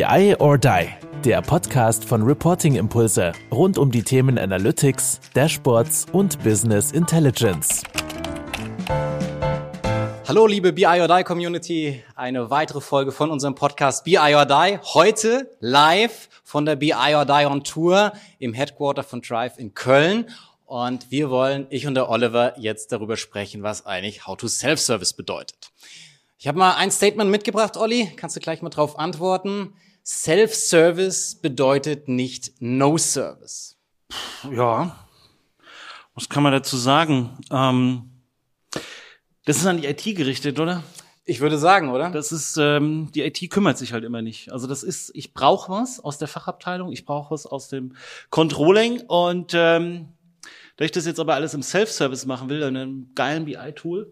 BI 0.00 0.34
or 0.38 0.56
Die, 0.56 0.88
der 1.26 1.42
Podcast 1.42 2.06
von 2.06 2.22
Reporting 2.22 2.74
Impulse 2.76 3.32
rund 3.52 3.76
um 3.76 3.90
die 3.90 4.02
Themen 4.02 4.38
Analytics, 4.38 5.20
Dashboards 5.34 6.06
und 6.12 6.42
Business 6.42 6.92
Intelligence. 6.92 7.82
Hallo 10.26 10.46
liebe 10.46 10.72
BI 10.72 10.86
or 10.86 11.06
Die 11.06 11.22
Community, 11.22 12.02
eine 12.16 12.48
weitere 12.48 12.80
Folge 12.80 13.12
von 13.12 13.30
unserem 13.30 13.54
Podcast 13.54 14.04
BI 14.04 14.34
or 14.34 14.46
Die. 14.46 14.78
Heute 14.94 15.54
live 15.60 16.30
von 16.44 16.64
der 16.64 16.76
BI 16.76 17.14
or 17.14 17.26
Die 17.26 17.44
on 17.44 17.62
Tour 17.62 18.14
im 18.38 18.54
Headquarter 18.54 19.02
von 19.02 19.20
Drive 19.20 19.58
in 19.58 19.74
Köln. 19.74 20.30
Und 20.64 21.10
wir 21.10 21.28
wollen, 21.28 21.66
ich 21.68 21.86
und 21.86 21.94
der 21.94 22.08
Oliver, 22.08 22.58
jetzt 22.58 22.90
darüber 22.90 23.18
sprechen, 23.18 23.62
was 23.62 23.84
eigentlich 23.84 24.26
How 24.26 24.38
to 24.38 24.48
Self-Service 24.48 25.12
bedeutet. 25.12 25.72
Ich 26.38 26.48
habe 26.48 26.56
mal 26.56 26.76
ein 26.76 26.90
Statement 26.90 27.30
mitgebracht, 27.30 27.76
Olli. 27.76 28.10
Kannst 28.16 28.34
du 28.34 28.40
gleich 28.40 28.62
mal 28.62 28.70
drauf 28.70 28.98
antworten? 28.98 29.74
Self-Service 30.04 31.36
bedeutet 31.36 32.08
nicht 32.08 32.52
No-Service. 32.60 33.76
Ja, 34.50 34.96
was 36.14 36.28
kann 36.28 36.42
man 36.42 36.52
dazu 36.52 36.76
sagen? 36.76 37.38
Ähm, 37.50 38.10
das 39.44 39.56
ist 39.58 39.66
an 39.66 39.80
die 39.80 39.86
IT 39.86 40.04
gerichtet, 40.16 40.60
oder? 40.60 40.82
Ich 41.24 41.40
würde 41.40 41.58
sagen, 41.58 41.90
oder? 41.90 42.10
Das 42.10 42.32
ist, 42.32 42.56
ähm, 42.56 43.10
die 43.14 43.22
IT 43.22 43.50
kümmert 43.50 43.78
sich 43.78 43.92
halt 43.92 44.04
immer 44.04 44.20
nicht. 44.20 44.52
Also 44.52 44.66
das 44.66 44.82
ist, 44.82 45.12
ich 45.14 45.32
brauche 45.32 45.70
was 45.70 46.00
aus 46.00 46.18
der 46.18 46.28
Fachabteilung, 46.28 46.92
ich 46.92 47.04
brauche 47.04 47.30
was 47.30 47.46
aus 47.46 47.68
dem 47.68 47.94
Controlling 48.30 49.02
und 49.02 49.52
ähm, 49.54 50.08
da 50.76 50.84
ich 50.84 50.92
das 50.92 51.06
jetzt 51.06 51.20
aber 51.20 51.34
alles 51.34 51.54
im 51.54 51.62
Self-Service 51.62 52.26
machen 52.26 52.48
will, 52.48 52.62
in 52.62 52.76
einem 52.76 53.10
geilen 53.14 53.44
BI-Tool, 53.44 54.10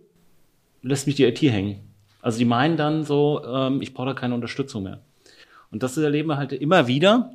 lässt 0.82 1.06
mich 1.06 1.16
die 1.16 1.24
IT 1.24 1.40
hängen. 1.42 1.80
Also 2.20 2.38
die 2.38 2.44
meinen 2.44 2.76
dann 2.76 3.04
so, 3.04 3.42
ähm, 3.44 3.80
ich 3.82 3.94
brauche 3.94 4.08
da 4.08 4.14
keine 4.14 4.34
Unterstützung 4.34 4.82
mehr. 4.82 5.00
Und 5.70 5.82
das 5.82 5.96
erleben 5.96 6.28
wir 6.28 6.36
halt 6.36 6.52
immer 6.52 6.86
wieder, 6.86 7.30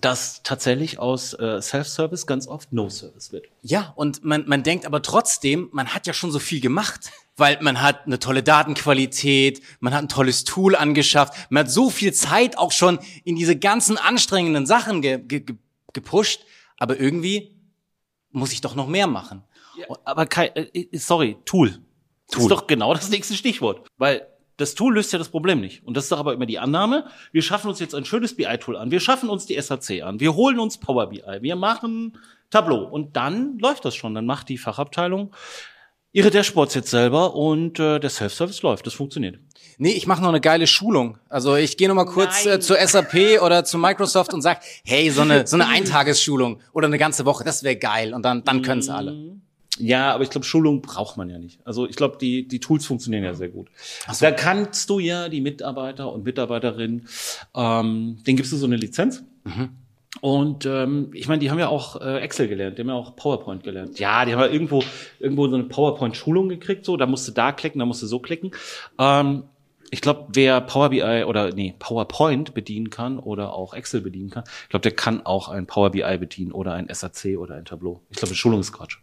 dass 0.00 0.42
tatsächlich 0.42 0.98
aus 0.98 1.34
äh, 1.34 1.60
Self-Service 1.60 2.26
ganz 2.26 2.46
oft 2.46 2.72
No-Service 2.72 3.32
wird. 3.32 3.46
Ja, 3.62 3.92
und 3.96 4.24
man, 4.24 4.44
man 4.46 4.62
denkt 4.62 4.86
aber 4.86 5.02
trotzdem, 5.02 5.68
man 5.72 5.88
hat 5.88 6.06
ja 6.06 6.12
schon 6.12 6.30
so 6.30 6.38
viel 6.38 6.60
gemacht, 6.60 7.10
weil 7.36 7.58
man 7.60 7.82
hat 7.82 8.06
eine 8.06 8.20
tolle 8.20 8.42
Datenqualität, 8.42 9.60
man 9.80 9.92
hat 9.92 10.02
ein 10.02 10.08
tolles 10.08 10.44
Tool 10.44 10.76
angeschafft, 10.76 11.34
man 11.50 11.64
hat 11.64 11.70
so 11.70 11.90
viel 11.90 12.12
Zeit 12.12 12.56
auch 12.56 12.70
schon 12.70 13.00
in 13.24 13.34
diese 13.34 13.56
ganzen 13.56 13.98
anstrengenden 13.98 14.64
Sachen 14.66 15.02
ge, 15.02 15.18
ge, 15.18 15.44
gepusht, 15.92 16.44
aber 16.78 17.00
irgendwie 17.00 17.56
muss 18.30 18.52
ich 18.52 18.60
doch 18.60 18.76
noch 18.76 18.86
mehr 18.86 19.08
machen. 19.08 19.42
Ja, 19.76 19.86
aber 20.04 20.26
kein, 20.26 20.54
äh, 20.54 20.86
sorry, 20.92 21.36
Tool. 21.44 21.70
Tool. 21.70 21.80
Das 22.30 22.42
ist 22.42 22.50
doch 22.50 22.66
genau 22.68 22.94
das 22.94 23.08
nächste 23.08 23.34
Stichwort. 23.34 23.88
Weil 23.98 24.26
das 24.60 24.74
Tool 24.74 24.94
löst 24.94 25.12
ja 25.12 25.18
das 25.18 25.28
Problem 25.28 25.60
nicht. 25.60 25.84
Und 25.86 25.96
das 25.96 26.04
ist 26.04 26.12
doch 26.12 26.18
aber 26.18 26.34
immer 26.34 26.46
die 26.46 26.58
Annahme. 26.58 27.06
Wir 27.32 27.42
schaffen 27.42 27.68
uns 27.68 27.80
jetzt 27.80 27.94
ein 27.94 28.04
schönes 28.04 28.36
BI-Tool 28.36 28.76
an. 28.76 28.90
Wir 28.90 29.00
schaffen 29.00 29.28
uns 29.28 29.46
die 29.46 29.60
SAC 29.60 30.02
an. 30.02 30.20
Wir 30.20 30.34
holen 30.34 30.58
uns 30.58 30.78
Power 30.78 31.08
BI. 31.08 31.22
Wir 31.40 31.56
machen 31.56 32.18
Tableau. 32.50 32.84
Und 32.84 33.16
dann 33.16 33.58
läuft 33.58 33.84
das 33.84 33.94
schon. 33.94 34.14
Dann 34.14 34.26
macht 34.26 34.48
die 34.48 34.58
Fachabteilung 34.58 35.32
ihre 36.12 36.30
Dashboards 36.30 36.74
jetzt 36.74 36.90
selber 36.90 37.34
und 37.34 37.78
äh, 37.78 38.00
der 38.00 38.10
Self-Service 38.10 38.62
läuft. 38.62 38.86
Das 38.86 38.94
funktioniert. 38.94 39.38
Nee, 39.78 39.92
ich 39.92 40.06
mache 40.06 40.20
noch 40.20 40.28
eine 40.28 40.40
geile 40.40 40.66
Schulung. 40.66 41.18
Also 41.28 41.56
ich 41.56 41.76
gehe 41.76 41.88
noch 41.88 41.94
mal 41.94 42.04
kurz 42.04 42.46
äh, 42.46 42.60
zur 42.60 42.76
SAP 42.76 43.40
oder 43.42 43.64
zu 43.64 43.78
Microsoft 43.78 44.34
und 44.34 44.42
sag, 44.42 44.60
hey, 44.84 45.10
so 45.10 45.22
eine 45.22 45.46
so 45.46 45.56
eine 45.56 45.66
Eintagesschulung 45.68 46.60
oder 46.72 46.86
eine 46.86 46.98
ganze 46.98 47.24
Woche, 47.24 47.44
das 47.44 47.62
wäre 47.62 47.76
geil 47.76 48.12
und 48.12 48.24
dann 48.24 48.44
dann 48.44 48.62
können 48.62 48.80
es 48.80 48.88
alle. 48.88 49.40
Ja, 49.80 50.12
aber 50.14 50.24
ich 50.24 50.30
glaube, 50.30 50.46
Schulung 50.46 50.82
braucht 50.82 51.16
man 51.16 51.30
ja 51.30 51.38
nicht. 51.38 51.60
Also 51.64 51.88
ich 51.88 51.96
glaube, 51.96 52.18
die, 52.20 52.46
die 52.46 52.60
Tools 52.60 52.86
funktionieren 52.86 53.24
ja 53.24 53.34
sehr 53.34 53.48
gut. 53.48 53.68
So. 54.10 54.24
Da 54.24 54.32
kannst 54.32 54.90
du 54.90 54.98
ja 54.98 55.28
die 55.28 55.40
Mitarbeiter 55.40 56.12
und 56.12 56.24
Mitarbeiterinnen, 56.24 57.08
ähm, 57.54 58.18
denen 58.26 58.36
gibst 58.36 58.52
du 58.52 58.56
so 58.56 58.66
eine 58.66 58.76
Lizenz. 58.76 59.22
Mhm. 59.44 59.70
Und 60.20 60.66
ähm, 60.66 61.10
ich 61.14 61.28
meine, 61.28 61.38
die 61.38 61.50
haben 61.50 61.58
ja 61.58 61.68
auch 61.68 62.00
äh, 62.00 62.18
Excel 62.18 62.48
gelernt, 62.48 62.76
die 62.76 62.82
haben 62.82 62.88
ja 62.88 62.94
auch 62.94 63.14
PowerPoint 63.14 63.62
gelernt. 63.62 63.98
Ja, 63.98 64.24
die 64.24 64.32
haben 64.32 64.40
ja 64.40 64.48
irgendwo 64.48 64.82
irgendwo 65.20 65.46
so 65.48 65.54
eine 65.54 65.64
PowerPoint-Schulung 65.64 66.48
gekriegt, 66.48 66.84
so, 66.84 66.96
da 66.96 67.06
musst 67.06 67.28
du 67.28 67.32
da 67.32 67.52
klicken, 67.52 67.78
da 67.78 67.86
musst 67.86 68.02
du 68.02 68.06
so 68.06 68.18
klicken. 68.18 68.50
Ähm, 68.98 69.44
ich 69.90 70.00
glaube, 70.00 70.26
wer 70.32 70.60
Power 70.60 70.90
BI 70.90 71.24
oder 71.24 71.52
nee, 71.52 71.74
PowerPoint 71.78 72.54
bedienen 72.54 72.90
kann 72.90 73.18
oder 73.18 73.52
auch 73.52 73.74
Excel 73.74 74.00
bedienen 74.00 74.30
kann, 74.30 74.44
ich 74.64 74.68
glaube, 74.68 74.82
der 74.82 74.92
kann 74.92 75.24
auch 75.24 75.48
ein 75.48 75.66
Power 75.66 75.90
BI 75.90 76.18
bedienen 76.18 76.52
oder 76.52 76.74
ein 76.74 76.88
SAC 76.92 77.38
oder 77.38 77.56
ein 77.56 77.64
Tableau. 77.64 78.02
Ich 78.10 78.16
glaube, 78.16 78.34
Schulung 78.34 78.60
ist 78.60 78.72
Quatsch. 78.72 78.98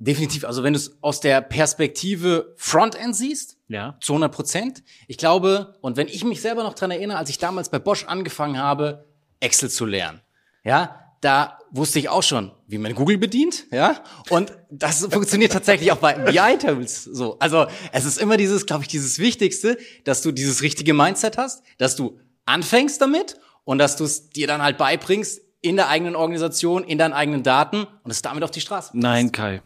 Definitiv. 0.00 0.44
Also 0.44 0.62
wenn 0.62 0.72
du 0.72 0.78
es 0.78 0.96
aus 1.02 1.20
der 1.20 1.42
Perspektive 1.42 2.54
Frontend 2.56 3.14
siehst, 3.14 3.58
ja. 3.68 3.98
zu 4.00 4.14
100 4.14 4.34
Prozent. 4.34 4.82
Ich 5.08 5.18
glaube, 5.18 5.74
und 5.82 5.98
wenn 5.98 6.08
ich 6.08 6.24
mich 6.24 6.40
selber 6.40 6.62
noch 6.62 6.74
dran 6.74 6.90
erinnere, 6.90 7.18
als 7.18 7.28
ich 7.28 7.38
damals 7.38 7.68
bei 7.68 7.78
Bosch 7.78 8.04
angefangen 8.06 8.58
habe, 8.58 9.06
Excel 9.40 9.70
zu 9.70 9.84
lernen, 9.84 10.22
ja, 10.64 10.96
da 11.20 11.58
wusste 11.70 11.98
ich 11.98 12.08
auch 12.08 12.22
schon, 12.22 12.50
wie 12.66 12.78
man 12.78 12.94
Google 12.94 13.18
bedient, 13.18 13.66
ja, 13.70 14.02
und 14.30 14.52
das 14.70 15.06
funktioniert 15.10 15.52
tatsächlich 15.52 15.92
auch 15.92 15.98
bei 15.98 16.14
BI-Tools 16.14 17.04
so. 17.04 17.38
Also 17.38 17.66
es 17.92 18.06
ist 18.06 18.18
immer 18.18 18.38
dieses, 18.38 18.64
glaube 18.64 18.84
ich, 18.84 18.88
dieses 18.88 19.18
Wichtigste, 19.18 19.76
dass 20.04 20.22
du 20.22 20.32
dieses 20.32 20.62
richtige 20.62 20.94
Mindset 20.94 21.36
hast, 21.36 21.62
dass 21.76 21.94
du 21.94 22.18
anfängst 22.46 23.02
damit 23.02 23.36
und 23.64 23.76
dass 23.76 23.96
du 23.96 24.04
es 24.04 24.30
dir 24.30 24.46
dann 24.46 24.62
halt 24.62 24.78
beibringst 24.78 25.42
in 25.60 25.76
der 25.76 25.88
eigenen 25.88 26.16
Organisation, 26.16 26.84
in 26.84 26.96
deinen 26.96 27.12
eigenen 27.12 27.42
Daten 27.42 27.86
und 28.02 28.10
es 28.10 28.22
damit 28.22 28.42
auf 28.42 28.50
die 28.50 28.62
Straße. 28.62 28.92
Nein, 28.94 29.30
Kai. 29.30 29.60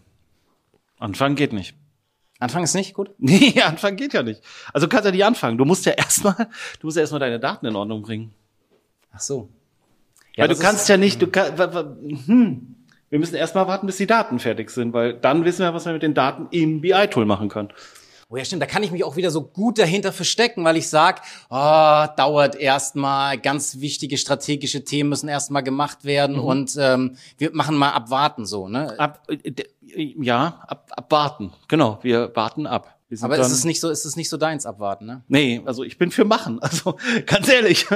Anfangen 0.99 1.37
geht 1.37 1.53
nicht. 1.53 1.75
Anfangen 2.41 2.65
ist 2.65 2.75
nicht 2.75 2.95
gut? 2.95 3.11
Nee, 3.19 3.61
Anfangen 3.63 3.97
geht 3.97 4.13
ja 4.13 4.23
nicht. 4.23 4.43
Also 4.73 4.89
kannst 4.89 5.07
ja 5.07 5.11
nicht 5.11 5.25
anfangen. 5.25 5.59
Du 5.59 5.65
musst 5.65 5.87
ja 5.87 5.93
erstmal, 5.93 6.35
du 6.81 6.87
musst 6.87 6.97
ja 6.97 7.03
erstmal 7.03 7.21
deine 7.21 7.41
Daten 7.41 7.67
in 7.67 7.77
Ordnung 7.77 8.03
bringen. 8.03 8.35
Ach 9.13 9.21
so. 9.21 9.49
Ja, 10.37 10.43
weil 10.43 10.55
du 10.55 10.61
kannst 10.61 10.89
ja 10.89 10.97
nicht, 10.97 11.23
du 11.23 11.29
kann, 11.29 11.57
hm, 12.27 12.75
wir 13.09 13.19
müssen 13.21 13.37
erstmal 13.37 13.69
warten, 13.69 13.87
bis 13.87 13.99
die 13.99 14.09
Daten 14.09 14.41
fertig 14.41 14.71
sind, 14.71 14.93
weil 14.93 15.15
dann 15.15 15.45
wissen 15.45 15.61
wir, 15.61 15.73
was 15.73 15.87
wir 15.87 15.93
mit 15.93 16.03
den 16.03 16.15
Daten 16.15 16.49
im 16.51 16.81
BI-Tool 16.81 17.25
machen 17.25 17.49
können. 17.49 17.69
Oh 18.29 18.37
ja, 18.37 18.45
stimmt, 18.45 18.63
da 18.63 18.67
kann 18.67 18.83
ich 18.83 18.91
mich 18.91 19.05
auch 19.05 19.17
wieder 19.17 19.31
so 19.31 19.43
gut 19.43 19.79
dahinter 19.79 20.13
verstecken, 20.13 20.65
weil 20.65 20.77
ich 20.77 20.89
sag, 20.89 21.23
oh, 21.51 22.05
dauert 22.17 22.57
erstmal, 22.57 23.39
ganz 23.39 23.81
wichtige 23.81 24.17
strategische 24.17 24.85
Themen 24.85 25.11
müssen 25.11 25.29
erstmal 25.29 25.63
gemacht 25.63 26.05
werden 26.05 26.37
mhm. 26.37 26.45
und 26.45 26.77
ähm, 26.79 27.17
wir 27.39 27.55
machen 27.55 27.77
mal 27.77 27.91
abwarten 27.91 28.47
so, 28.47 28.69
ne? 28.69 28.99
Ab, 28.99 29.27
äh, 29.29 29.65
ja, 29.87 30.65
ab, 30.67 30.91
abwarten. 30.97 31.53
Genau, 31.69 31.99
wir 32.03 32.35
warten 32.35 32.67
ab. 32.67 32.99
Aber 33.23 33.39
ist 33.39 33.53
es 33.53 33.65
nicht 33.65 33.81
so, 33.81 33.91
ist 33.91 34.05
es 34.05 34.17
nicht 34.17 34.29
so 34.29 34.37
deins 34.37 34.67
abwarten, 34.67 35.07
ne? 35.07 35.23
Nee, 35.29 35.63
also 35.67 35.85
ich 35.85 35.99
bin 35.99 36.11
für 36.11 36.25
machen. 36.25 36.59
Also 36.65 36.97
ganz 37.27 37.49
ehrlich. 37.49 37.87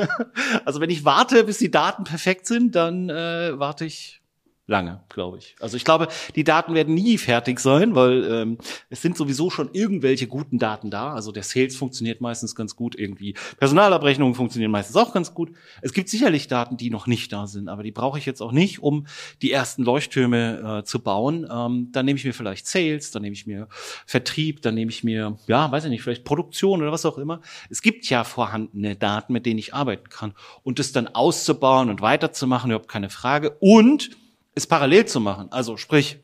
Also 0.65 0.81
wenn 0.81 0.91
ich 0.91 1.05
warte, 1.05 1.45
bis 1.45 1.59
die 1.59 1.71
Daten 1.71 2.05
perfekt 2.05 2.47
sind, 2.47 2.75
dann 2.75 3.09
äh, 3.09 3.59
warte 3.59 3.84
ich 3.87 4.21
lange, 4.68 5.00
glaube 5.08 5.38
ich. 5.38 5.56
Also 5.60 5.76
ich 5.76 5.84
glaube, 5.84 6.08
die 6.36 6.44
Daten 6.44 6.74
werden 6.74 6.94
nie 6.94 7.16
fertig 7.16 7.58
sein, 7.58 7.94
weil 7.94 8.22
ähm, 8.30 8.58
es 8.90 9.00
sind 9.00 9.16
sowieso 9.16 9.48
schon 9.48 9.70
irgendwelche 9.72 10.26
guten 10.26 10.58
Daten 10.58 10.90
da. 10.90 11.14
Also 11.14 11.32
der 11.32 11.42
Sales 11.42 11.74
funktioniert 11.74 12.20
meistens 12.20 12.54
ganz 12.54 12.76
gut 12.76 12.94
irgendwie. 12.94 13.34
Personalabrechnungen 13.58 14.34
funktionieren 14.34 14.70
meistens 14.70 14.94
auch 14.96 15.14
ganz 15.14 15.32
gut. 15.32 15.52
Es 15.80 15.94
gibt 15.94 16.10
sicherlich 16.10 16.48
Daten, 16.48 16.76
die 16.76 16.90
noch 16.90 17.06
nicht 17.06 17.32
da 17.32 17.46
sind, 17.46 17.68
aber 17.68 17.82
die 17.82 17.92
brauche 17.92 18.18
ich 18.18 18.26
jetzt 18.26 18.42
auch 18.42 18.52
nicht, 18.52 18.82
um 18.82 19.06
die 19.40 19.50
ersten 19.50 19.82
Leuchttürme 19.84 20.80
äh, 20.80 20.84
zu 20.84 21.00
bauen. 21.00 21.48
Ähm, 21.50 21.88
dann 21.90 22.04
nehme 22.04 22.18
ich 22.18 22.24
mir 22.26 22.34
vielleicht 22.34 22.66
Sales, 22.66 23.10
dann 23.10 23.22
nehme 23.22 23.32
ich 23.32 23.46
mir 23.46 23.68
Vertrieb, 24.04 24.60
dann 24.60 24.74
nehme 24.74 24.90
ich 24.90 25.02
mir, 25.02 25.38
ja, 25.46 25.72
weiß 25.72 25.84
ich 25.84 25.90
nicht, 25.90 26.02
vielleicht 26.02 26.24
Produktion 26.24 26.82
oder 26.82 26.92
was 26.92 27.06
auch 27.06 27.16
immer. 27.16 27.40
Es 27.70 27.80
gibt 27.80 28.04
ja 28.10 28.22
vorhandene 28.22 28.96
Daten, 28.96 29.32
mit 29.32 29.46
denen 29.46 29.58
ich 29.58 29.72
arbeiten 29.72 30.10
kann. 30.10 30.34
Und 30.62 30.78
das 30.78 30.92
dann 30.92 31.08
auszubauen 31.08 31.88
und 31.88 32.02
weiterzumachen, 32.02 32.70
überhaupt 32.70 32.90
keine 32.90 33.08
Frage. 33.08 33.56
Und 33.60 34.10
es 34.58 34.66
parallel 34.66 35.06
zu 35.06 35.20
machen. 35.20 35.50
Also 35.50 35.76
sprich, 35.76 36.19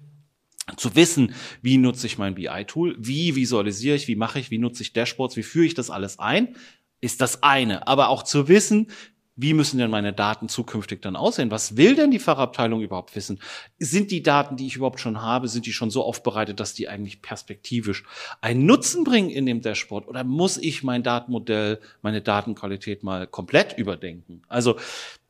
zu 0.76 0.94
wissen, 0.96 1.34
wie 1.62 1.76
nutze 1.76 2.06
ich 2.06 2.18
mein 2.18 2.34
BI-Tool, 2.34 2.96
wie 2.98 3.36
visualisiere 3.36 3.96
ich, 3.96 4.08
wie 4.08 4.16
mache 4.16 4.38
ich, 4.38 4.50
wie 4.50 4.58
nutze 4.58 4.82
ich 4.82 4.92
Dashboards, 4.92 5.36
wie 5.36 5.42
führe 5.42 5.66
ich 5.66 5.74
das 5.74 5.90
alles 5.90 6.18
ein, 6.18 6.56
ist 7.00 7.20
das 7.20 7.42
eine. 7.42 7.86
Aber 7.86 8.08
auch 8.08 8.22
zu 8.22 8.48
wissen, 8.48 8.90
wie 9.36 9.52
müssen 9.52 9.78
denn 9.78 9.90
meine 9.90 10.12
Daten 10.12 10.48
zukünftig 10.48 11.02
dann 11.02 11.16
aussehen? 11.16 11.50
Was 11.50 11.76
will 11.76 11.96
denn 11.96 12.10
die 12.10 12.18
Fachabteilung 12.18 12.82
überhaupt 12.82 13.16
wissen? 13.16 13.40
Sind 13.78 14.10
die 14.10 14.22
Daten, 14.22 14.56
die 14.56 14.66
ich 14.66 14.76
überhaupt 14.76 15.00
schon 15.00 15.20
habe, 15.20 15.48
sind 15.48 15.66
die 15.66 15.72
schon 15.72 15.90
so 15.90 16.04
aufbereitet, 16.04 16.60
dass 16.60 16.74
die 16.74 16.88
eigentlich 16.88 17.20
perspektivisch 17.20 18.04
einen 18.40 18.64
Nutzen 18.64 19.02
bringen 19.02 19.30
in 19.30 19.46
dem 19.46 19.60
Dashboard? 19.60 20.06
Oder 20.06 20.22
muss 20.22 20.56
ich 20.56 20.84
mein 20.84 21.02
Datenmodell, 21.02 21.80
meine 22.02 22.22
Datenqualität 22.22 23.02
mal 23.02 23.26
komplett 23.26 23.76
überdenken? 23.76 24.42
Also 24.48 24.76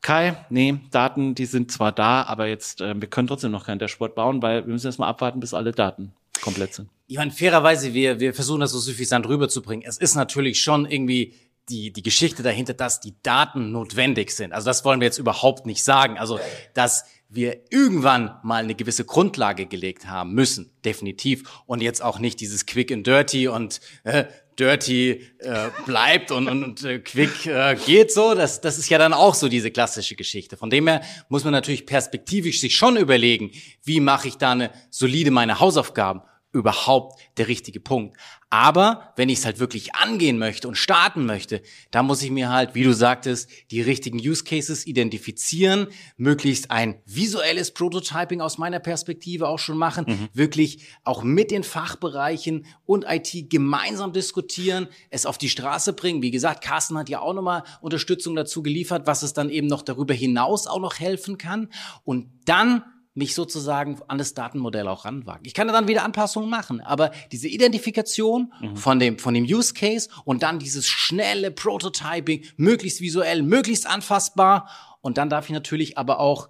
Kai, 0.03 0.37
nee, 0.51 0.81
Daten, 0.91 1.35
die 1.35 1.47
sind 1.47 1.73
zwar 1.73 1.91
da, 1.91 2.25
aber 2.25 2.47
jetzt, 2.47 2.83
äh, 2.83 2.95
wir 3.01 3.09
können 3.09 3.27
trotzdem 3.27 3.53
noch 3.53 3.65
kein 3.65 3.79
Dashboard 3.79 4.15
bauen, 4.15 4.43
weil 4.43 4.67
wir 4.67 4.73
müssen 4.73 4.87
erstmal 4.87 5.09
abwarten, 5.09 5.41
bis 5.41 5.55
alle 5.55 5.73
Daten 5.73 6.13
komplett 6.43 6.75
sind. 6.75 6.91
Ich 7.07 7.17
meine, 7.17 7.31
fairerweise, 7.31 7.95
wir, 7.95 8.21
wir 8.21 8.35
versuchen 8.35 8.61
das 8.61 8.73
so 8.73 8.79
suffisant 8.81 9.27
rüberzubringen. 9.27 9.87
Es 9.89 9.97
ist 9.97 10.15
natürlich 10.15 10.61
schon 10.61 10.85
irgendwie 10.85 11.33
die, 11.69 11.93
die 11.93 12.03
Geschichte 12.03 12.43
dahinter, 12.43 12.75
dass 12.75 13.01
die 13.01 13.15
Daten 13.23 13.73
notwendig 13.73 14.31
sind. 14.31 14.53
Also 14.53 14.67
das 14.67 14.85
wollen 14.85 15.01
wir 15.01 15.07
jetzt 15.07 15.19
überhaupt 15.19 15.67
nicht 15.67 15.83
sagen. 15.83 16.19
Also, 16.19 16.39
dass 16.75 17.05
wir 17.29 17.63
irgendwann 17.71 18.37
mal 18.43 18.63
eine 18.63 18.75
gewisse 18.75 19.05
Grundlage 19.05 19.67
gelegt 19.67 20.07
haben 20.07 20.35
müssen, 20.35 20.71
definitiv. 20.85 21.63
Und 21.67 21.83
jetzt 21.83 22.03
auch 22.03 22.19
nicht 22.19 22.41
dieses 22.41 22.67
Quick 22.67 22.93
and 22.93 23.07
Dirty 23.07 23.49
und 23.49 23.81
äh, 24.05 24.25
Dirty 24.59 25.23
äh, 25.39 25.71
bleibt 25.85 26.31
und, 26.31 26.49
und, 26.49 26.63
und 26.63 26.85
äh, 26.85 27.01
Quick 27.01 27.47
äh, 27.47 27.77
geht 27.87 28.13
so. 28.13 28.35
Das, 28.35 28.61
das 28.61 28.79
ist 28.79 28.89
ja 28.89 28.99
dann 28.99 29.13
auch 29.13 29.35
so 29.35 29.49
diese 29.49 29.71
klassische 29.71 30.15
Geschichte. 30.15 30.57
Von 30.57 30.71
dem 30.71 30.87
her 30.87 31.03
muss 31.29 31.45
man 31.45 31.53
natürlich 31.53 31.87
perspektivisch 31.87 32.61
sich 32.61 32.77
schon 32.77 32.97
überlegen, 32.97 33.51
wie 33.83 34.01
mache 34.01 34.29
ich 34.29 34.37
da 34.37 34.53
eine 34.53 34.71
solide 34.91 35.31
meine 35.31 35.59
Hausaufgaben 35.59 36.23
überhaupt 36.55 37.21
der 37.37 37.49
richtige 37.49 37.81
Punkt. 37.81 38.17
Aber 38.49 39.13
wenn 39.17 39.29
ich 39.29 39.41
es 39.41 39.45
halt 39.45 39.59
wirklich 39.59 39.97
angehen 39.97 40.39
möchte 40.39 40.69
und 40.69 40.77
starten 40.77 41.27
möchte, 41.27 41.61
da 41.91 42.05
muss 42.05 42.23
ich 42.23 42.31
mir 42.31 42.51
halt, 42.51 42.77
wie 42.77 42.85
du 42.85 42.93
sagtest, 42.93 43.51
die 43.73 43.83
richtigen 43.83 44.19
Use 44.19 44.45
Cases 44.45 44.87
identifizieren, 44.87 45.89
möglichst 46.17 46.71
ein 46.71 47.03
visuelles 47.05 47.73
Prototyping 47.73 48.41
aus 48.41 48.57
meiner 48.57 48.79
Perspektive 48.79 49.49
auch 49.49 49.59
schon 49.59 49.77
machen, 49.77 50.05
mhm. 50.07 50.29
wirklich 50.33 50.87
auch 51.03 51.25
mit 51.25 51.51
den 51.51 51.65
Fachbereichen 51.65 52.67
und 52.87 53.05
IT 53.09 53.51
gemeinsam 53.51 54.13
diskutieren, 54.13 54.87
es 55.11 55.27
auf 55.27 55.37
die 55.37 55.49
Straße 55.49 55.93
bringen. 55.93 56.23
Wie 56.23 56.31
gesagt, 56.31 56.63
Carsten 56.63 56.97
hat 56.97 57.09
ja 57.09 57.19
auch 57.21 57.35
nochmal 57.35 57.65
Unterstützung 57.81 58.37
dazu 58.37 58.63
geliefert, 58.63 59.09
was 59.09 59.25
es 59.25 59.33
dann 59.33 59.51
eben 59.51 59.67
noch 59.67 59.83
darüber 59.83 60.15
hinaus 60.15 60.69
auch 60.69 60.81
noch 60.81 61.01
helfen 61.01 61.39
kann. 61.39 61.71
Und 62.05 62.31
dann 62.45 62.85
mich 63.15 63.35
sozusagen 63.35 64.01
an 64.09 64.19
das 64.19 64.35
Datenmodell 64.35 64.89
auch 64.89 65.05
ranwagen. 65.05 65.45
Ich 65.45 65.55
kann 65.55 65.69
dann 65.69 65.89
wieder 65.89 66.05
Anpassungen 66.05 66.51
machen, 66.51 66.81
aber 66.81 67.13
diese 67.31 67.49
Identifikation 67.49 68.53
mhm. 68.61 68.77
von 68.77 68.99
dem, 68.99 69.19
von 69.19 69.35
dem 69.35 69.45
Use 69.45 69.73
Case 69.73 70.09
und 70.25 70.43
dann 70.43 70.59
dieses 70.59 70.89
schnelle 70.89 71.53
Prototyping, 71.53 72.45
möglichst 72.57 73.01
visuell, 73.01 73.43
möglichst 73.43 73.87
anfassbar 73.87 74.69
und 75.01 75.17
dann 75.17 75.31
darf 75.31 75.47
ich 75.47 75.53
natürlich 75.53 75.97
aber 75.97 76.19
auch 76.19 76.49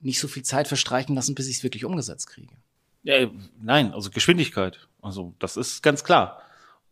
nicht 0.00 0.18
so 0.18 0.28
viel 0.28 0.42
Zeit 0.42 0.66
verstreichen 0.66 1.14
lassen, 1.14 1.34
bis 1.34 1.48
ich 1.48 1.58
es 1.58 1.62
wirklich 1.62 1.84
umgesetzt 1.84 2.26
kriege. 2.26 2.54
Ja, 3.02 3.28
nein, 3.60 3.92
also 3.92 4.10
Geschwindigkeit. 4.10 4.88
Also 5.02 5.34
das 5.38 5.56
ist 5.56 5.82
ganz 5.82 6.04
klar. 6.04 6.40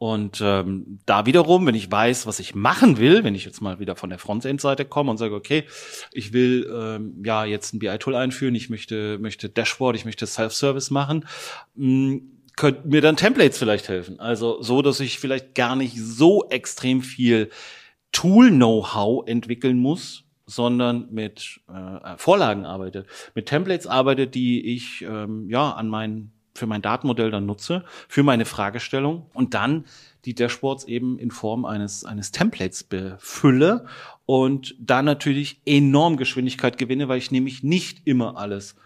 Und 0.03 0.41
ähm, 0.43 0.99
da 1.05 1.27
wiederum, 1.27 1.67
wenn 1.67 1.75
ich 1.75 1.93
weiß, 1.93 2.27
was 2.27 2.41
ich 2.41 2.55
machen 2.55 2.97
will, 2.97 3.23
wenn 3.23 3.35
ich 3.35 3.45
jetzt 3.45 3.61
mal 3.61 3.81
wieder 3.81 3.97
von 3.97 4.09
der 4.09 4.19
Frontend-Seite 4.19 4.87
komme 4.87 5.11
und 5.11 5.19
sage, 5.19 5.35
okay, 5.35 5.65
ich 6.11 6.33
will 6.33 6.67
ähm, 6.75 7.23
ja 7.23 7.45
jetzt 7.45 7.75
ein 7.75 7.81
BI-Tool 7.81 8.15
einführen, 8.15 8.55
ich 8.55 8.71
möchte 8.71 9.19
möchte 9.19 9.51
Dashboard, 9.51 9.97
ich 9.97 10.07
möchte 10.07 10.27
Self-Service 10.27 10.91
machen, 10.91 11.27
mh, 11.75 11.85
hm, 11.85 12.23
könnten 12.57 12.89
mir 12.89 13.03
dann 13.03 13.17
Templates 13.17 13.59
vielleicht 13.59 13.91
helfen. 13.91 14.19
Also 14.21 14.63
so, 14.63 14.81
dass 14.81 15.01
ich 15.01 15.19
vielleicht 15.19 15.55
gar 15.55 15.77
nicht 15.77 15.99
so 15.99 16.49
extrem 16.49 17.03
viel 17.03 17.51
Tool-Know-how 18.13 19.29
entwickeln 19.29 19.79
muss, 19.79 20.25
sondern 20.47 21.09
mit 21.11 21.61
äh, 21.69 22.17
Vorlagen 22.17 22.65
arbeite, 22.65 23.05
mit 23.35 23.45
Templates 23.45 23.87
arbeite, 23.87 24.27
die 24.27 24.75
ich 24.75 25.03
ähm, 25.03 25.51
ja 25.51 25.73
an 25.73 25.89
meinen 25.89 26.33
für 26.61 26.67
mein 26.67 26.83
Datenmodell 26.83 27.31
dann 27.31 27.47
nutze, 27.47 27.85
für 28.07 28.23
meine 28.23 28.45
Fragestellung 28.45 29.27
und 29.33 29.55
dann 29.55 29.87
die 30.27 30.35
Dashboards 30.35 30.85
eben 30.85 31.19
in 31.19 31.31
Form 31.31 31.65
eines, 31.65 32.05
eines 32.05 32.33
Templates 32.33 32.85
befülle 32.85 33.87
und 34.27 34.77
da 34.79 35.01
natürlich 35.03 35.63
enorm 35.65 36.19
Geschwindigkeit 36.19 36.77
gewinne, 36.77 37.09
weil 37.09 37.17
ich 37.17 37.31
nämlich 37.31 37.63
nicht 37.63 38.03
immer 38.05 38.37
alles 38.37 38.77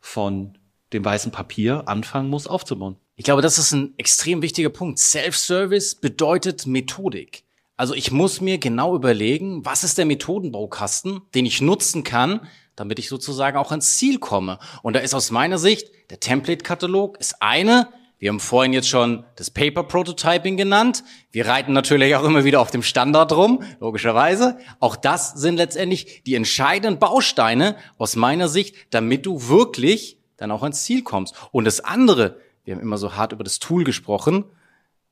von 0.00 0.58
dem 0.92 1.04
weißen 1.04 1.30
Papier 1.30 1.86
anfangen 1.86 2.28
muss 2.28 2.48
aufzubauen. 2.48 2.96
Ich 3.14 3.24
glaube, 3.24 3.42
das 3.42 3.58
ist 3.58 3.72
ein 3.72 3.94
extrem 3.96 4.42
wichtiger 4.42 4.70
Punkt. 4.70 4.98
Self-Service 4.98 5.94
bedeutet 5.94 6.66
Methodik. 6.66 7.44
Also 7.76 7.94
ich 7.94 8.10
muss 8.10 8.40
mir 8.40 8.58
genau 8.58 8.96
überlegen, 8.96 9.64
was 9.64 9.84
ist 9.84 9.98
der 9.98 10.04
Methodenbaukasten, 10.04 11.20
den 11.34 11.46
ich 11.46 11.60
nutzen 11.60 12.02
kann, 12.02 12.40
damit 12.74 12.98
ich 12.98 13.08
sozusagen 13.08 13.56
auch 13.56 13.70
ans 13.70 13.96
Ziel 13.98 14.18
komme. 14.18 14.58
Und 14.82 14.96
da 14.96 15.00
ist 15.00 15.14
aus 15.14 15.30
meiner 15.30 15.58
Sicht 15.58 15.92
der 16.10 16.20
Template-Katalog 16.20 17.18
ist 17.18 17.40
eine. 17.40 17.88
Wir 18.18 18.28
haben 18.28 18.40
vorhin 18.40 18.74
jetzt 18.74 18.88
schon 18.88 19.24
das 19.36 19.50
Paper 19.50 19.84
Prototyping 19.84 20.56
genannt. 20.56 21.04
Wir 21.30 21.46
reiten 21.46 21.72
natürlich 21.72 22.14
auch 22.16 22.24
immer 22.24 22.44
wieder 22.44 22.60
auf 22.60 22.70
dem 22.70 22.82
Standard 22.82 23.32
rum, 23.32 23.62
logischerweise. 23.78 24.58
Auch 24.78 24.96
das 24.96 25.32
sind 25.32 25.56
letztendlich 25.56 26.22
die 26.24 26.34
entscheidenden 26.34 26.98
Bausteine 26.98 27.76
aus 27.96 28.16
meiner 28.16 28.48
Sicht, 28.48 28.74
damit 28.90 29.24
du 29.24 29.48
wirklich 29.48 30.18
dann 30.36 30.50
auch 30.50 30.62
ans 30.62 30.84
Ziel 30.84 31.02
kommst. 31.02 31.34
Und 31.52 31.64
das 31.64 31.80
andere, 31.80 32.38
wir 32.64 32.74
haben 32.74 32.82
immer 32.82 32.98
so 32.98 33.16
hart 33.16 33.32
über 33.32 33.44
das 33.44 33.58
Tool 33.58 33.84
gesprochen. 33.84 34.44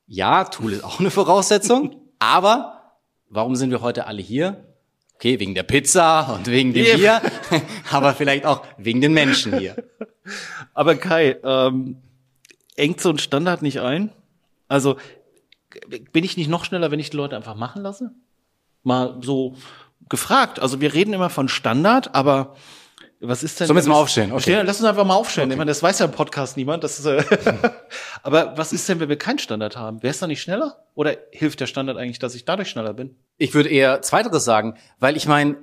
Ja, 0.05 0.43
Tool 0.43 0.73
ist 0.73 0.83
auch 0.83 0.99
eine 0.99 1.11
Voraussetzung, 1.11 1.95
aber 2.19 2.99
warum 3.29 3.55
sind 3.55 3.71
wir 3.71 3.81
heute 3.81 4.05
alle 4.05 4.21
hier? 4.21 4.68
Okay, 5.19 5.37
wegen 5.37 5.53
der 5.53 5.63
Pizza 5.63 6.33
und 6.33 6.47
wegen 6.47 6.71
dem 6.71 6.85
Bier, 6.85 7.21
aber 7.91 8.13
vielleicht 8.13 8.45
auch 8.45 8.65
wegen 8.77 9.01
den 9.01 9.11
Menschen 9.11 9.59
hier. 9.59 9.75
Aber 10.73 10.95
Kai, 10.95 11.35
ähm, 11.43 11.97
engt 12.77 13.01
so 13.01 13.09
ein 13.09 13.17
Standard 13.17 13.61
nicht 13.61 13.81
ein? 13.81 14.11
Also 14.69 14.95
bin 16.13 16.23
ich 16.23 16.37
nicht 16.37 16.49
noch 16.49 16.63
schneller, 16.63 16.89
wenn 16.89 17.01
ich 17.01 17.09
die 17.09 17.17
Leute 17.17 17.35
einfach 17.35 17.55
machen 17.55 17.81
lasse? 17.81 18.13
Mal 18.83 19.17
so 19.21 19.57
gefragt. 20.07 20.61
Also 20.61 20.79
wir 20.79 20.93
reden 20.93 21.11
immer 21.11 21.29
von 21.29 21.49
Standard, 21.49 22.15
aber 22.15 22.55
was 23.21 23.43
ist 23.43 23.59
denn? 23.59 23.67
Sollen 23.67 23.75
wir 23.75 23.81
jetzt 23.81 23.89
mal 23.89 23.95
aufstehen? 23.95 24.31
Okay. 24.31 24.41
Stehen, 24.41 24.65
lass 24.65 24.79
uns 24.79 24.87
einfach 24.87 25.05
mal 25.05 25.15
aufstehen. 25.15 25.45
Okay. 25.45 25.53
Ich 25.53 25.57
meine, 25.57 25.69
das 25.69 25.83
weiß 25.83 25.99
ja 25.99 26.05
im 26.05 26.11
Podcast 26.11 26.55
niemand. 26.55 26.83
Das 26.85 26.99
ist, 26.99 27.05
äh 27.05 27.21
Aber 28.23 28.57
was 28.57 28.71
ist 28.71 28.87
denn, 28.87 28.99
wenn 29.01 29.09
wir 29.09 29.17
keinen 29.17 29.39
Standard 29.39 29.75
haben? 29.75 30.01
Wäre 30.01 30.11
es 30.11 30.19
dann 30.19 30.29
nicht 30.29 30.41
schneller? 30.41 30.85
Oder 30.95 31.17
hilft 31.31 31.59
der 31.59 31.67
Standard 31.67 31.97
eigentlich, 31.97 32.19
dass 32.19 32.33
ich 32.33 32.45
dadurch 32.45 32.69
schneller 32.69 32.93
bin? 32.93 33.17
Ich 33.37 33.53
würde 33.53 33.69
eher 33.69 34.01
Zweiteres 34.01 34.45
sagen, 34.45 34.77
weil 34.99 35.17
ich 35.17 35.27
meine, 35.27 35.57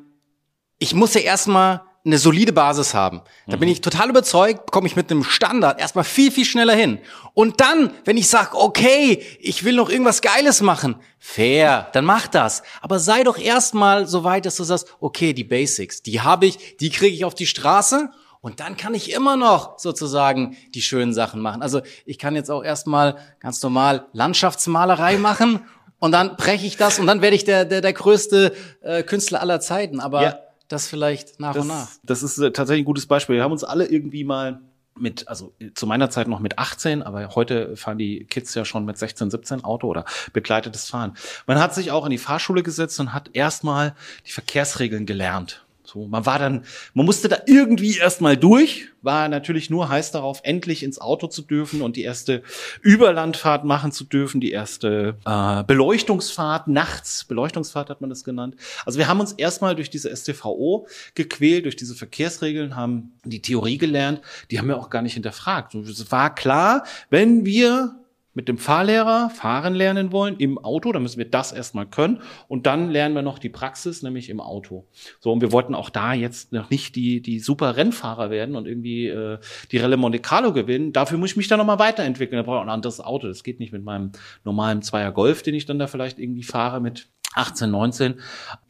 ich 0.79 0.95
muss 0.95 1.15
ja 1.15 1.23
erstmal 1.23 1.83
eine 2.07 2.19
solide 2.19 2.53
Basis 2.53 2.95
haben. 2.95 3.21
Da 3.47 3.57
mhm. 3.57 3.61
bin 3.61 3.69
ich 3.69 3.81
total 3.81 4.09
überzeugt, 4.09 4.71
komme 4.71 4.87
ich 4.87 4.95
mit 4.95 5.11
einem 5.11 5.25
Standard 5.25 5.81
erstmal 5.81 6.05
viel, 6.05 6.31
viel 6.31 6.45
schneller 6.45 6.75
hin. 6.75 7.01
Und 7.35 7.61
dann, 7.61 7.91
wenn 8.05 8.17
ich 8.17 8.29
sage, 8.29 8.57
okay, 8.57 9.23
ich 9.41 9.65
will 9.65 9.75
noch 9.75 9.91
irgendwas 9.91 10.23
Geiles 10.23 10.63
machen, 10.63 10.97
fair, 11.19 11.89
dann 11.93 12.05
mach 12.05 12.29
das. 12.29 12.63
Aber 12.81 13.01
sei 13.01 13.25
doch 13.25 13.37
erstmal 13.37 14.07
so 14.07 14.23
weit, 14.23 14.47
dass 14.47 14.57
du 14.57 14.65
sagst, 14.65 14.95
okay, 15.01 15.33
die 15.33 15.45
Basics, 15.45 16.03
die 16.03 16.21
habe 16.21 16.47
ich, 16.47 16.77
die 16.77 16.91
kriege 16.91 17.15
ich 17.15 17.25
auf 17.25 17.35
die 17.35 17.47
Straße 17.47 18.11
und 18.41 18.61
dann 18.61 18.77
kann 18.77 18.95
ich 18.95 19.13
immer 19.13 19.37
noch 19.37 19.79
sozusagen 19.79 20.57
die 20.75 20.83
schönen 20.83 21.13
Sachen 21.13 21.41
machen. 21.41 21.61
Also 21.61 21.81
ich 22.05 22.19
kann 22.19 22.37
jetzt 22.37 22.51
auch 22.51 22.63
erstmal 22.63 23.17
ganz 23.41 23.61
normal 23.63 24.07
Landschaftsmalerei 24.13 25.17
machen 25.19 25.61
und 25.99 26.13
dann 26.13 26.37
breche 26.37 26.67
ich 26.67 26.77
das 26.77 27.01
und 27.01 27.09
dann 27.09 27.21
werde 27.21 27.35
ich 27.35 27.45
der, 27.45 27.65
der, 27.65 27.81
der 27.81 27.93
größte 27.93 28.55
äh, 28.83 29.03
Künstler 29.03 29.41
aller 29.41 29.59
Zeiten. 29.61 29.99
Aber 29.99 30.23
ja 30.23 30.46
das 30.69 30.89
vielleicht 30.89 31.41
nach 31.41 31.55
das, 31.55 31.63
und 31.63 31.69
nach. 31.69 31.89
Das 32.03 32.23
ist 32.23 32.39
äh, 32.39 32.53
tatsächlich 32.53 32.83
ein 32.83 32.87
gutes 32.87 33.07
Beispiel. 33.07 33.37
Wir 33.37 33.43
haben 33.43 33.53
uns 33.53 33.65
alle 33.65 33.87
irgendwie 33.87 34.25
mal 34.25 34.61
mit, 34.99 35.29
also 35.29 35.55
zu 35.75 35.87
meiner 35.87 36.11
Zeit 36.11 36.29
noch 36.29 36.41
mit 36.41 36.59
18, 36.59 37.03
aber 37.03 37.35
heute 37.35 37.77
fahren 37.77 37.99
die 37.99 38.25
Kids 38.25 38.55
ja 38.55 38.65
schon 38.65 38.85
mit 38.85 38.97
16, 38.97 39.31
17 39.31 39.65
Auto 39.65 39.89
oder 39.89 40.05
begleitetes 40.33 40.89
Fahren. 40.89 41.15
Man 41.47 41.59
hat 41.59 41.75
sich 41.75 41.91
auch 41.91 42.05
in 42.05 42.11
die 42.11 42.19
Fahrschule 42.19 42.63
gesetzt 42.63 42.99
und 43.01 43.13
hat 43.13 43.31
erstmal 43.35 43.95
die 44.27 44.33
Verkehrsregeln 44.33 45.07
gelernt. 45.07 45.66
So, 45.97 46.07
man 46.09 46.27
war 46.27 46.39
dann, 46.39 46.63
man 46.93 47.07
musste 47.07 47.27
da 47.29 47.39
irgendwie 47.47 47.97
erstmal 47.97 48.37
durch, 48.37 48.89
war 49.01 49.31
natürlich 49.31 49.71
nur 49.71 49.89
heiß 49.89 50.11
darauf, 50.11 50.41
endlich 50.43 50.83
ins 50.83 51.01
Auto 51.01 51.27
zu 51.27 51.41
dürfen 51.41 51.81
und 51.81 51.97
die 51.97 52.03
erste 52.03 52.43
Überlandfahrt 52.83 53.65
machen 53.65 53.93
zu 53.93 54.05
dürfen, 54.05 54.43
die 54.43 54.51
erste 54.51 55.17
äh, 55.25 55.65
Beleuchtungsfahrt 55.65 56.69
nachts, 56.69 57.25
Beleuchtungsfahrt 57.25 57.89
hat 57.89 58.03
man 58.03 58.11
das 58.11 58.25
genannt. 58.25 58.57
Also 58.85 58.99
wir 58.99 59.09
haben 59.09 59.21
uns 59.21 59.33
erstmal 59.33 59.75
durch 59.75 59.89
diese 59.89 60.15
STVO 60.15 60.87
gequält, 61.15 61.65
durch 61.65 61.77
diese 61.77 61.95
Verkehrsregeln, 61.95 62.77
haben 62.77 63.13
die 63.25 63.41
Theorie 63.41 63.79
gelernt, 63.79 64.21
die 64.51 64.59
haben 64.59 64.69
wir 64.69 64.77
auch 64.77 64.91
gar 64.91 65.01
nicht 65.01 65.15
hinterfragt. 65.15 65.75
Und 65.75 65.89
es 65.89 66.13
war 66.13 66.35
klar, 66.35 66.85
wenn 67.09 67.47
wir 67.47 67.97
mit 68.37 68.49
dem 68.49 68.59
Fahrlehrer 68.59 69.31
fahren 69.31 69.75
lernen 69.75 70.13
wollen 70.13 70.37
im 70.37 70.59
Auto, 70.59 70.93
dann 70.93 71.03
müssen 71.03 71.19
wir 71.19 71.29
das 71.29 71.53
erstmal 71.53 71.87
können 71.87 72.21
und 72.49 72.67
dann 72.67 72.91
lernen 72.91 73.15
wir 73.15 73.23
noch 73.23 73.39
die 73.39 73.49
Praxis, 73.49 74.03
nämlich 74.03 74.29
im 74.29 74.41
Auto. 74.41 74.87
So, 75.21 75.33
und 75.33 75.41
wir 75.41 75.53
wollten 75.53 75.75
auch 75.75 75.89
da 75.89 76.13
jetzt 76.13 76.53
noch 76.53 76.69
nicht 76.69 76.95
die, 76.97 77.23
die 77.23 77.41
super 77.41 77.77
Rennfahrer 77.77 78.31
werden 78.31 78.55
und 78.55 78.67
irgendwie 78.67 79.07
äh, 79.09 79.39
die 79.73 79.79
Relle 79.79 79.97
Monte 79.97 80.19
Carlo 80.19 80.53
gewinnen. 80.53 80.93
Dafür 80.93 81.17
muss 81.17 81.31
ich 81.31 81.37
mich 81.37 81.49
dann 81.49 81.59
nochmal 81.59 81.79
weiterentwickeln. 81.79 82.37
Da 82.37 82.43
brauche 82.43 82.59
ich 82.59 82.63
ein 82.63 82.69
anderes 82.69 83.01
Auto. 83.01 83.27
Das 83.27 83.43
geht 83.43 83.59
nicht 83.59 83.73
mit 83.73 83.83
meinem 83.83 84.13
normalen 84.45 84.83
Zweier 84.83 85.13
Golf, 85.13 85.43
den 85.43 85.55
ich 85.55 85.65
dann 85.65 85.79
da 85.79 85.87
vielleicht 85.87 86.19
irgendwie 86.19 86.43
fahre 86.43 86.81
mit 86.81 87.09
18, 87.35 87.71
19. 87.71 88.21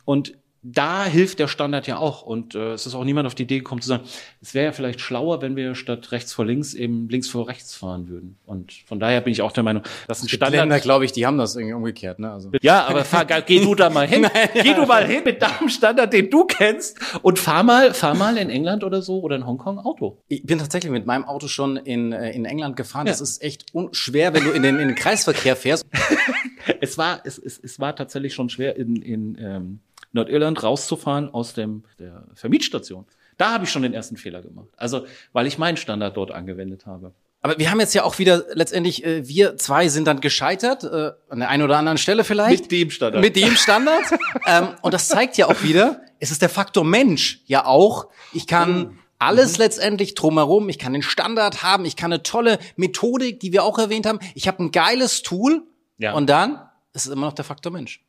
Und 0.04 0.38
da 0.73 1.04
hilft 1.04 1.38
der 1.38 1.46
Standard 1.46 1.87
ja 1.87 1.99
auch. 1.99 2.23
Und 2.23 2.54
äh, 2.54 2.73
es 2.73 2.87
ist 2.87 2.94
auch 2.94 3.04
niemand 3.04 3.26
auf 3.26 3.35
die 3.35 3.44
Idee 3.44 3.58
gekommen 3.58 3.80
zu 3.80 3.88
sagen, 3.88 4.02
es 4.40 4.52
wäre 4.54 4.66
ja 4.66 4.73
vielleicht 4.73 5.00
schlauer, 5.00 5.40
wenn 5.40 5.54
wir 5.54 5.75
statt 5.75 6.11
rechts 6.11 6.32
vor 6.32 6.44
links 6.44 6.75
eben 6.75 7.08
links 7.08 7.28
vor 7.28 7.49
rechts 7.49 7.75
fahren 7.75 8.08
würden. 8.08 8.37
Und 8.46 8.73
von 8.87 8.99
daher 8.99 9.20
bin 9.20 9.32
ich 9.32 9.42
auch 9.42 9.52
der 9.52 9.62
Meinung, 9.62 9.85
dass 10.08 10.23
ein 10.23 10.28
Standard. 10.28 10.61
Länder, 10.61 10.80
glaube 10.80 11.04
ich, 11.04 11.12
die 11.12 11.26
haben 11.26 11.38
das 11.38 11.54
irgendwie 11.54 11.75
umgekehrt. 11.75 12.18
Ne? 12.18 12.30
Also. 12.30 12.50
Ja, 12.62 12.87
aber 12.87 13.04
fahr, 13.04 13.25
geh 13.25 13.61
du 13.61 13.75
da 13.75 13.90
mal 13.90 14.08
hin. 14.08 14.23
Nein, 14.35 14.49
geh 14.54 14.75
du 14.75 14.87
mal 14.87 15.06
hin 15.06 15.23
mit 15.25 15.40
deinem 15.40 15.68
Standard, 15.68 16.12
den 16.12 16.30
du 16.30 16.44
kennst, 16.44 16.99
und 17.23 17.38
fahr 17.38 17.62
mal, 17.62 17.94
fahr 17.94 18.14
mal 18.14 18.37
in 18.37 18.50
England 18.50 18.82
oder 18.82 19.02
so 19.02 19.20
oder 19.20 19.37
in 19.37 19.46
Hongkong 19.46 19.78
Auto. 19.78 20.18
Ich 20.28 20.44
bin 20.44 20.58
tatsächlich 20.58 20.90
mit 20.90 21.06
meinem 21.06 21.25
Auto 21.25 21.46
schon 21.49 21.76
in, 21.76 22.12
äh, 22.12 22.32
in 22.32 22.44
England 22.44 22.76
gefahren. 22.76 23.06
Ja. 23.06 23.12
Das 23.12 23.20
ist 23.20 23.42
echt 23.42 23.66
schwer, 23.92 24.35
wenn 24.35 24.44
du 24.44 24.50
in 24.50 24.62
den, 24.62 24.78
in 24.78 24.88
den 24.88 24.96
Kreisverkehr 24.96 25.54
fährst. 25.54 25.87
es 26.80 26.99
war, 26.99 27.20
es, 27.25 27.38
es, 27.38 27.58
es 27.58 27.78
war 27.78 27.94
tatsächlich 27.94 28.35
schon 28.35 28.49
schwer 28.49 28.76
in, 28.76 28.96
in 28.96 29.38
ähm, 29.40 29.80
Nordirland 30.16 30.62
rauszufahren 30.62 31.32
aus 31.32 31.54
dem, 31.54 31.85
der 31.99 32.25
Vermietstation. 32.35 33.06
Da 33.37 33.52
habe 33.52 33.64
ich 33.64 33.70
schon 33.70 33.82
den 33.82 33.94
ersten 33.94 34.16
Fehler 34.16 34.42
gemacht. 34.42 34.68
Also, 34.76 35.06
weil 35.32 35.46
ich 35.46 35.58
meinen 35.58 35.76
Standard 35.76 36.16
dort 36.16 36.30
angewendet 36.30 36.87
habe. 36.87 37.12
Aber 37.42 37.58
wir 37.58 37.70
haben 37.70 37.78
jetzt 37.78 37.94
ja 37.94 38.02
auch 38.02 38.18
wieder 38.18 38.44
letztendlich, 38.54 39.04
äh, 39.04 39.28
wir 39.28 39.56
zwei 39.56 39.88
sind 39.88 40.06
dann 40.06 40.20
gescheitert, 40.20 40.85
äh, 40.85 41.12
an 41.28 41.38
der 41.38 41.49
einen 41.49 41.62
oder 41.62 41.76
anderen 41.78 41.99
Stelle 41.99 42.25
vielleicht. 42.25 42.62
Mit 42.62 42.73
dem 42.73 42.90
Standard. 42.90 43.23
Mit 43.23 43.37
dem 43.37 43.54
Standard. 43.54 44.04
ähm, 44.46 44.68
und 44.82 44.92
das 44.92 45.06
zeigt 45.08 45.37
ja 45.37 45.46
auch 45.46 45.62
wieder, 45.62 46.00
es 46.18 46.30
ist 46.30 46.42
der 46.42 46.49
Faktor 46.49 46.85
Mensch 46.85 47.42
ja 47.46 47.64
auch. 47.66 48.08
Ich 48.32 48.46
kann 48.46 48.87
oh. 48.87 48.94
alles 49.18 49.58
mhm. 49.58 49.64
letztendlich 49.64 50.14
drumherum, 50.14 50.68
ich 50.68 50.78
kann 50.78 50.92
den 50.92 51.02
Standard 51.02 51.62
haben, 51.62 51.85
ich 51.85 51.94
kann 51.94 52.12
eine 52.12 52.23
tolle 52.23 52.58
Methodik, 52.75 53.38
die 53.38 53.52
wir 53.52 53.64
auch 53.64 53.78
erwähnt 53.78 54.06
haben. 54.06 54.18
Ich 54.35 54.49
habe 54.49 54.64
ein 54.64 54.73
geiles 54.73 55.23
Tool 55.23 55.62
ja. 55.99 56.14
und 56.14 56.28
dann 56.28 56.68
ist 56.94 57.06
es 57.06 57.12
immer 57.12 57.26
noch 57.26 57.35
der 57.35 57.44
Faktor 57.44 57.70
Mensch. 57.70 58.02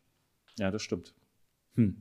Ja, 0.57 0.71
das 0.71 0.81
stimmt. 0.81 1.13
Hm. 1.77 1.95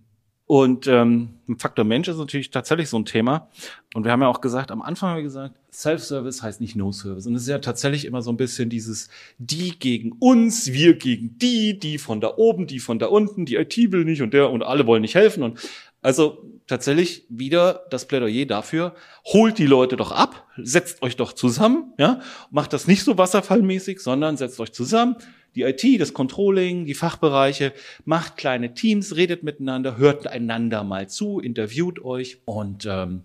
Und 0.48 0.86
ähm, 0.86 1.40
Faktor 1.58 1.84
Mensch 1.84 2.06
ist 2.06 2.18
natürlich 2.18 2.50
tatsächlich 2.50 2.88
so 2.88 2.96
ein 2.96 3.04
Thema. 3.04 3.48
Und 3.94 4.04
wir 4.04 4.12
haben 4.12 4.22
ja 4.22 4.28
auch 4.28 4.40
gesagt, 4.40 4.70
am 4.70 4.80
Anfang 4.80 5.10
haben 5.10 5.16
wir 5.16 5.22
gesagt, 5.24 5.56
Self-Service 5.72 6.40
heißt 6.40 6.60
nicht 6.60 6.76
No-Service. 6.76 7.26
Und 7.26 7.34
es 7.34 7.42
ist 7.42 7.48
ja 7.48 7.58
tatsächlich 7.58 8.04
immer 8.04 8.22
so 8.22 8.30
ein 8.30 8.36
bisschen 8.36 8.70
dieses 8.70 9.08
die 9.38 9.76
gegen 9.76 10.12
uns, 10.20 10.72
wir 10.72 10.94
gegen 10.94 11.36
die, 11.38 11.76
die 11.78 11.98
von 11.98 12.20
da 12.20 12.34
oben, 12.36 12.68
die 12.68 12.78
von 12.78 13.00
da 13.00 13.06
unten, 13.06 13.44
die 13.44 13.56
IT 13.56 13.76
will 13.90 14.04
nicht 14.04 14.22
und 14.22 14.34
der 14.34 14.50
und 14.50 14.62
alle 14.62 14.86
wollen 14.86 15.02
nicht 15.02 15.16
helfen. 15.16 15.42
Und 15.42 15.58
also 16.06 16.44
tatsächlich 16.68 17.26
wieder 17.28 17.84
das 17.90 18.06
Plädoyer 18.06 18.46
dafür, 18.46 18.94
holt 19.24 19.58
die 19.58 19.66
Leute 19.66 19.96
doch 19.96 20.12
ab, 20.12 20.46
setzt 20.56 21.02
euch 21.02 21.16
doch 21.16 21.32
zusammen, 21.32 21.94
ja, 21.98 22.20
macht 22.52 22.72
das 22.72 22.86
nicht 22.86 23.02
so 23.02 23.18
wasserfallmäßig, 23.18 23.98
sondern 23.98 24.36
setzt 24.36 24.60
euch 24.60 24.72
zusammen, 24.72 25.16
die 25.56 25.62
IT, 25.62 26.00
das 26.00 26.14
Controlling, 26.14 26.84
die 26.84 26.94
Fachbereiche, 26.94 27.72
macht 28.04 28.36
kleine 28.36 28.72
Teams, 28.72 29.16
redet 29.16 29.42
miteinander, 29.42 29.96
hört 29.96 30.28
einander 30.28 30.84
mal 30.84 31.08
zu, 31.08 31.40
interviewt 31.40 32.04
euch 32.04 32.38
und 32.44 32.86
ähm, 32.88 33.24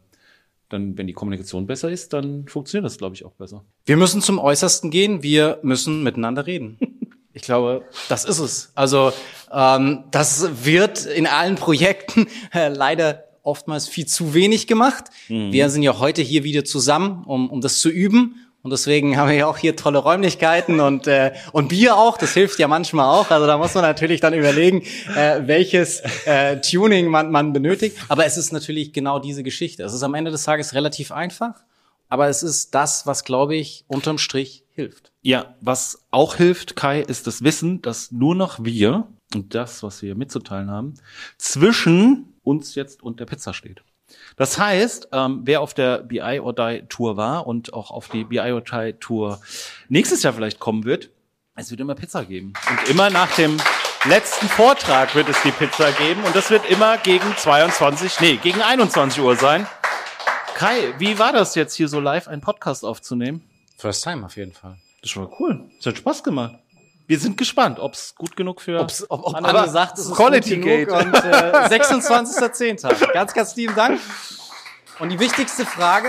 dann, 0.70 0.98
wenn 0.98 1.06
die 1.06 1.14
Kommunikation 1.14 1.68
besser 1.68 1.92
ist, 1.92 2.14
dann 2.14 2.48
funktioniert 2.48 2.86
das, 2.86 2.98
glaube 2.98 3.14
ich, 3.14 3.26
auch 3.26 3.34
besser. 3.34 3.64
Wir 3.86 3.96
müssen 3.96 4.24
zum 4.24 4.40
Äußersten 4.40 4.90
gehen, 4.90 5.22
wir 5.22 5.60
müssen 5.62 6.02
miteinander 6.02 6.48
reden. 6.48 6.80
Ich 7.34 7.44
glaube, 7.44 7.86
das 8.10 8.26
ist 8.26 8.40
es. 8.40 8.72
Also 8.76 9.14
das 9.51 10.65
wird 10.65 11.05
in 11.05 11.27
allen 11.27 11.55
Projekten 11.55 12.27
äh, 12.53 12.70
leider 12.70 13.25
oftmals 13.43 13.88
viel 13.88 14.05
zu 14.05 14.34
wenig 14.34 14.67
gemacht. 14.67 15.05
Mhm. 15.27 15.51
Wir 15.51 15.70
sind 15.70 15.84
ja 15.84 16.00
heute 16.00 16.22
hier 16.22 16.43
wieder 16.43 16.63
zusammen, 16.63 17.24
um, 17.25 17.50
um 17.50 17.62
das 17.62 17.79
zu 17.79 17.89
üben. 17.89 18.36
Und 18.63 18.72
deswegen 18.72 19.17
haben 19.17 19.29
wir 19.29 19.36
ja 19.36 19.48
auch 19.48 19.58
hier 19.58 19.75
tolle 19.75 20.00
Räumlichkeiten 20.00 20.79
und, 20.79 21.08
äh, 21.08 21.34
und 21.51 21.70
Bier 21.70 21.98
auch. 21.98 22.17
Das 22.17 22.34
hilft 22.34 22.60
ja 22.60 22.67
manchmal 22.67 23.05
auch. 23.05 23.31
Also 23.31 23.48
da 23.48 23.58
muss 23.58 23.74
man 23.74 23.84
natürlich 23.84 24.22
dann 24.22 24.34
überlegen, 24.34 24.84
äh, 25.15 25.41
welches 25.46 26.01
äh, 26.25 26.62
Tuning 26.62 27.08
man, 27.08 27.31
man 27.31 27.53
benötigt. 27.53 27.98
Aber 28.08 28.25
es 28.25 28.38
ist 28.38 28.53
natürlich 28.53 28.93
genau 28.93 29.20
diese 29.20 29.43
Geschichte. 29.43 29.84
Es 29.84 29.93
ist 29.93 30.03
am 30.03 30.13
Ende 30.13 30.31
des 30.31 30.43
Tages 30.43 30.74
relativ 30.74 31.12
einfach. 31.12 31.55
Aber 32.10 32.27
es 32.27 32.43
ist 32.43 32.75
das, 32.75 33.08
was, 33.08 33.24
glaube 33.24 33.55
ich, 33.55 33.86
unterm 33.88 34.17
Strich 34.17 34.65
hilft. 34.74 35.12
Ja, 35.22 35.55
was 35.62 36.05
auch 36.12 36.36
hilft, 36.36 36.75
Kai, 36.75 37.00
ist 37.00 37.25
das 37.25 37.41
Wissen, 37.41 37.81
dass 37.81 38.12
nur 38.12 38.36
noch 38.36 38.63
wir 38.63 39.08
und 39.36 39.56
das, 39.56 39.84
was 39.84 40.02
wir 40.02 40.16
mitzuteilen 40.16 40.70
haben, 40.70 40.96
zwischen 41.38 42.34
uns 42.44 42.76
jetzt 42.76 43.04
und 43.04 43.20
der 43.20 43.26
Pizza 43.26 43.54
steht. 43.54 43.82
Das 44.36 44.58
heißt, 44.58 45.10
ähm, 45.12 45.42
wer 45.44 45.62
auf 45.62 45.74
der 45.74 46.00
BI 46.00 46.40
or 46.40 46.54
Die 46.54 46.84
Tour 46.90 47.18
war 47.18 47.48
und 47.48 47.74
auch 47.74 47.92
auf 47.92 48.10
die 48.10 48.24
BI 48.24 48.52
or 48.52 48.62
Die 48.62 48.94
Tour 49.00 49.40
nächstes 49.88 50.24
Jahr 50.24 50.34
vielleicht 50.34 50.60
kommen 50.60 50.84
wird, 50.84 51.10
es 51.56 51.70
wird 51.70 51.82
immer 51.82 51.96
Pizza 51.96 52.26
geben. 52.26 52.54
Und 52.70 52.90
immer 52.90 53.10
nach 53.10 53.34
dem 53.36 53.58
letzten 54.06 54.48
Vortrag 54.48 55.16
wird 55.16 55.30
es 55.30 55.42
die 55.44 55.52
Pizza 55.52 55.92
geben 55.92 56.24
und 56.24 56.36
das 56.36 56.50
wird 56.50 56.70
immer 56.70 56.98
gegen 56.98 57.36
22, 57.38 58.20
nee, 58.20 58.38
gegen 58.38 58.62
21 58.62 59.22
Uhr 59.22 59.36
sein. 59.36 59.68
Kai, 60.56 60.94
wie 60.98 61.20
war 61.20 61.34
das 61.34 61.56
jetzt 61.56 61.76
hier 61.76 61.88
so 61.88 62.00
live 62.00 62.28
einen 62.28 62.42
Podcast 62.42 62.86
aufzunehmen? 62.86 63.44
First 63.78 64.04
time 64.04 64.26
auf 64.26 64.38
jeden 64.38 64.54
Fall. 64.54 64.78
Das 65.02 65.16
war 65.16 65.30
cool. 65.40 65.70
Es 65.80 65.86
hat 65.86 65.98
Spaß 65.98 66.24
gemacht. 66.24 66.56
Wir 67.12 67.20
sind 67.20 67.36
gespannt, 67.36 67.77
ob 67.77 67.94
es 67.94 68.15
gut 68.15 68.38
genug 68.38 68.62
für 68.62 68.80
Ob's, 68.80 69.06
ob, 69.10 69.27
ob 69.27 69.36
Anna 69.36 69.68
sagt, 69.68 69.98
es 69.98 70.06
ist 70.06 70.15
Quality 70.15 70.56
gut 70.56 70.63
Gate. 70.63 70.91
und 70.94 71.13
äh, 71.13 71.20
26.10. 71.68 73.12
Ganz, 73.12 73.34
ganz 73.34 73.53
lieben 73.58 73.75
Dank. 73.75 74.00
Und 74.98 75.10
die 75.10 75.20
wichtigste 75.20 75.65
Frage. 75.65 76.08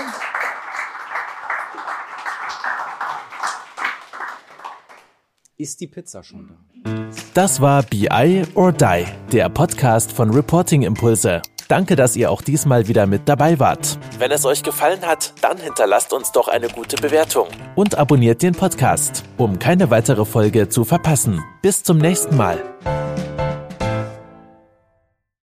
Ist 5.57 5.81
die 5.81 5.89
Pizza 5.89 6.23
schon 6.23 6.57
da? 6.85 6.93
Das 7.35 7.61
war 7.61 7.83
BI 7.83 8.45
or 8.55 8.71
Die, 8.71 9.05
der 9.33 9.49
Podcast 9.49 10.13
von 10.13 10.31
Reporting 10.31 10.83
Impulse. 10.83 11.43
Danke, 11.67 11.97
dass 11.97 12.15
ihr 12.15 12.31
auch 12.31 12.43
diesmal 12.43 12.87
wieder 12.87 13.09
mit 13.09 13.29
dabei 13.29 13.59
wart. 13.59 13.99
Wenn 14.19 14.31
es 14.31 14.45
euch 14.45 14.63
gefallen 14.63 15.05
hat, 15.05 15.35
dann 15.41 15.59
hinterlasst 15.59 16.13
uns 16.13 16.31
doch 16.31 16.47
eine 16.47 16.69
gute 16.69 16.95
Bewertung. 16.95 17.49
Und 17.75 17.97
abonniert 17.97 18.43
den 18.43 18.55
Podcast, 18.55 19.25
um 19.39 19.59
keine 19.59 19.91
weitere 19.91 20.25
Folge 20.25 20.69
zu 20.69 20.85
verpassen. 20.85 21.43
Bis 21.63 21.83
zum 21.83 21.99
nächsten 21.99 22.37
Mal. 22.37 22.59